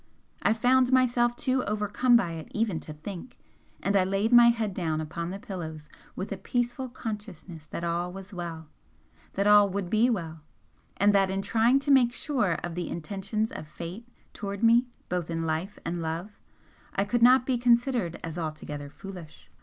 [0.41, 3.37] I found myself too overcome by it even to think,
[3.83, 8.11] and I laid my head down upon the pillows with a peaceful consciousness that all
[8.11, 8.67] was well,
[9.33, 10.41] that all would be well
[10.97, 15.29] and that in trying to make sure of the intentions of Fate towards me both
[15.29, 16.39] in life and love,
[16.95, 19.51] I could not be considered as altogether foolish.